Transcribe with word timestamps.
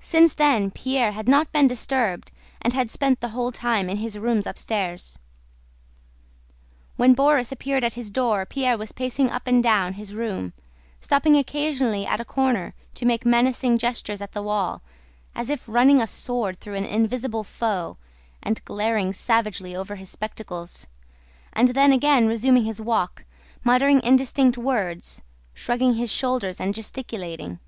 Since 0.00 0.34
then 0.34 0.72
Pierre 0.72 1.12
had 1.12 1.28
not 1.28 1.52
been 1.52 1.68
disturbed 1.68 2.32
and 2.62 2.72
had 2.72 2.90
spent 2.90 3.20
the 3.20 3.28
whole 3.28 3.52
time 3.52 3.88
in 3.88 3.98
his 3.98 4.18
rooms 4.18 4.44
upstairs. 4.44 5.20
When 6.96 7.14
Borís 7.14 7.52
appeared 7.52 7.84
at 7.84 7.92
his 7.94 8.10
door 8.10 8.44
Pierre 8.44 8.76
was 8.76 8.90
pacing 8.90 9.30
up 9.30 9.46
and 9.46 9.62
down 9.62 9.92
his 9.92 10.12
room, 10.12 10.52
stopping 11.00 11.36
occasionally 11.36 12.04
at 12.04 12.18
a 12.20 12.24
corner 12.24 12.74
to 12.94 13.06
make 13.06 13.24
menacing 13.24 13.78
gestures 13.78 14.20
at 14.20 14.32
the 14.32 14.42
wall, 14.42 14.82
as 15.32 15.48
if 15.48 15.62
running 15.68 16.02
a 16.02 16.08
sword 16.08 16.58
through 16.58 16.74
an 16.74 16.84
invisible 16.84 17.44
foe, 17.44 17.98
and 18.42 18.64
glaring 18.64 19.12
savagely 19.12 19.76
over 19.76 19.94
his 19.94 20.10
spectacles, 20.10 20.88
and 21.52 21.68
then 21.68 21.92
again 21.92 22.26
resuming 22.26 22.64
his 22.64 22.80
walk, 22.80 23.24
muttering 23.62 24.00
indistinct 24.02 24.58
words, 24.58 25.22
shrugging 25.54 25.94
his 25.94 26.10
shoulders 26.10 26.58
and 26.58 26.74
gesticulating. 26.74 27.60